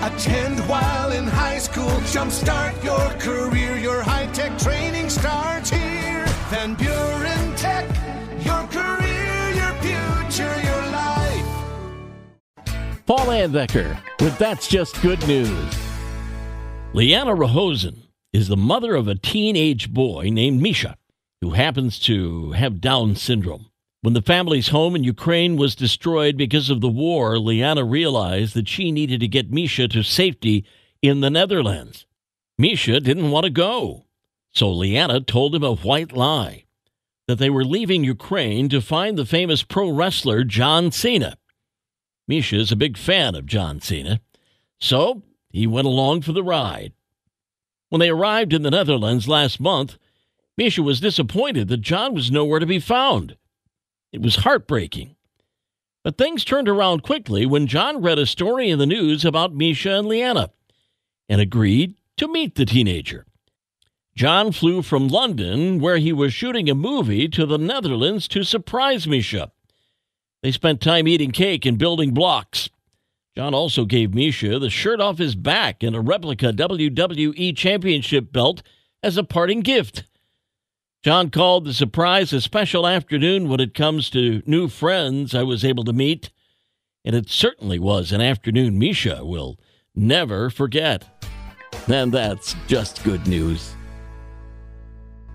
Attend 0.00 0.60
while 0.68 1.10
in 1.10 1.26
high 1.26 1.58
school. 1.58 1.90
Jumpstart 2.12 2.84
your 2.84 3.10
career. 3.18 3.76
Your 3.76 4.00
high 4.00 4.26
tech 4.26 4.56
training 4.56 5.10
starts 5.10 5.70
here. 5.70 6.24
Van 6.50 6.74
Buren 6.74 7.56
Tech. 7.56 7.84
Your 8.44 8.64
career, 8.68 9.50
your 9.54 9.72
future, 9.82 10.60
your 10.62 10.82
life. 10.92 11.44
Paul 13.06 13.26
Anbecker 13.26 13.98
with 14.20 14.38
That's 14.38 14.68
Just 14.68 15.02
Good 15.02 15.26
News. 15.26 15.74
Liana 16.92 17.34
Rahosen 17.34 17.96
is 18.32 18.46
the 18.46 18.56
mother 18.56 18.94
of 18.94 19.08
a 19.08 19.16
teenage 19.16 19.92
boy 19.92 20.30
named 20.30 20.62
Misha 20.62 20.96
who 21.40 21.50
happens 21.50 21.98
to 22.00 22.52
have 22.52 22.80
Down 22.80 23.16
syndrome. 23.16 23.66
When 24.00 24.14
the 24.14 24.22
family's 24.22 24.68
home 24.68 24.94
in 24.94 25.02
Ukraine 25.02 25.56
was 25.56 25.74
destroyed 25.74 26.36
because 26.36 26.70
of 26.70 26.80
the 26.80 26.88
war, 26.88 27.36
Liana 27.38 27.84
realized 27.84 28.54
that 28.54 28.68
she 28.68 28.92
needed 28.92 29.18
to 29.20 29.28
get 29.28 29.50
Misha 29.50 29.88
to 29.88 30.04
safety 30.04 30.64
in 31.02 31.20
the 31.20 31.30
Netherlands. 31.30 32.06
Misha 32.56 33.00
didn't 33.00 33.32
want 33.32 33.44
to 33.44 33.50
go, 33.50 34.06
so 34.50 34.70
Liana 34.70 35.20
told 35.20 35.54
him 35.54 35.64
a 35.64 35.74
white 35.74 36.12
lie 36.12 36.64
that 37.26 37.38
they 37.38 37.50
were 37.50 37.64
leaving 37.64 38.04
Ukraine 38.04 38.68
to 38.68 38.80
find 38.80 39.18
the 39.18 39.26
famous 39.26 39.64
pro 39.64 39.90
wrestler 39.90 40.44
John 40.44 40.92
Cena. 40.92 41.36
Misha 42.28 42.56
is 42.56 42.70
a 42.70 42.76
big 42.76 42.96
fan 42.96 43.34
of 43.34 43.46
John 43.46 43.80
Cena, 43.80 44.20
so 44.78 45.22
he 45.50 45.66
went 45.66 45.86
along 45.88 46.22
for 46.22 46.32
the 46.32 46.44
ride. 46.44 46.92
When 47.88 47.98
they 48.00 48.10
arrived 48.10 48.52
in 48.52 48.62
the 48.62 48.70
Netherlands 48.70 49.26
last 49.26 49.58
month, 49.58 49.98
Misha 50.56 50.82
was 50.84 51.00
disappointed 51.00 51.66
that 51.68 51.80
John 51.80 52.14
was 52.14 52.30
nowhere 52.30 52.60
to 52.60 52.66
be 52.66 52.78
found. 52.78 53.36
It 54.12 54.22
was 54.22 54.36
heartbreaking. 54.36 55.16
But 56.04 56.16
things 56.16 56.44
turned 56.44 56.68
around 56.68 57.02
quickly 57.02 57.44
when 57.44 57.66
John 57.66 58.00
read 58.00 58.18
a 58.18 58.26
story 58.26 58.70
in 58.70 58.78
the 58.78 58.86
news 58.86 59.24
about 59.24 59.54
Misha 59.54 59.98
and 59.98 60.08
Liana 60.08 60.50
and 61.28 61.40
agreed 61.40 61.94
to 62.16 62.28
meet 62.28 62.54
the 62.54 62.64
teenager. 62.64 63.26
John 64.14 64.50
flew 64.50 64.82
from 64.82 65.08
London, 65.08 65.78
where 65.78 65.98
he 65.98 66.12
was 66.12 66.32
shooting 66.32 66.68
a 66.68 66.74
movie, 66.74 67.28
to 67.28 67.46
the 67.46 67.58
Netherlands 67.58 68.26
to 68.28 68.42
surprise 68.42 69.06
Misha. 69.06 69.52
They 70.42 70.50
spent 70.50 70.80
time 70.80 71.06
eating 71.06 71.30
cake 71.30 71.64
and 71.64 71.78
building 71.78 72.14
blocks. 72.14 72.68
John 73.36 73.54
also 73.54 73.84
gave 73.84 74.14
Misha 74.14 74.58
the 74.58 74.70
shirt 74.70 75.00
off 75.00 75.18
his 75.18 75.36
back 75.36 75.84
and 75.84 75.94
a 75.94 76.00
replica 76.00 76.52
WWE 76.52 77.56
Championship 77.56 78.32
belt 78.32 78.62
as 79.02 79.16
a 79.16 79.22
parting 79.22 79.60
gift. 79.60 80.04
John 81.04 81.30
called 81.30 81.64
the 81.64 81.72
surprise 81.72 82.32
a 82.32 82.40
special 82.40 82.86
afternoon 82.86 83.48
when 83.48 83.60
it 83.60 83.72
comes 83.72 84.10
to 84.10 84.42
new 84.46 84.68
friends 84.68 85.34
I 85.34 85.44
was 85.44 85.64
able 85.64 85.84
to 85.84 85.92
meet, 85.92 86.30
and 87.04 87.14
it 87.14 87.28
certainly 87.28 87.78
was 87.78 88.10
an 88.10 88.20
afternoon 88.20 88.78
Misha 88.78 89.24
will 89.24 89.60
never 89.94 90.50
forget. 90.50 91.28
And 91.86 92.12
that's 92.12 92.56
just 92.66 93.04
good 93.04 93.26
news. 93.28 93.74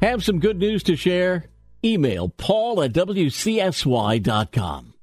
Have 0.01 0.23
some 0.23 0.39
good 0.39 0.59
news 0.59 0.83
to 0.83 0.97
share? 0.97 1.45
Email 1.83 2.29
paul 2.29 2.83
at 2.83 2.93
wcsy.com 2.93 4.93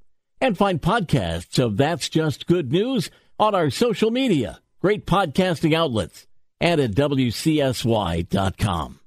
and 0.42 0.58
find 0.58 0.80
podcasts 0.80 1.58
of 1.58 1.76
That's 1.76 2.08
Just 2.08 2.46
Good 2.46 2.72
News 2.72 3.10
on 3.38 3.54
our 3.54 3.68
social 3.70 4.10
media, 4.10 4.60
great 4.80 5.06
podcasting 5.06 5.74
outlets, 5.74 6.26
and 6.60 6.80
at 6.80 6.92
wcsy.com. 6.92 9.00